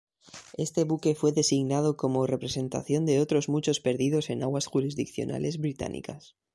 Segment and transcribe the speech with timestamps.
[0.57, 6.35] Este buque fue designado como representación de otros muchos perdidos en aguas jurisdiccionales británicas.